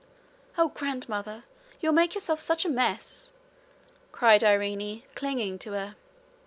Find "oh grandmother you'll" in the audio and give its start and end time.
0.57-1.93